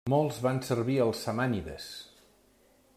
[0.11, 1.91] Molts van servir als samànides.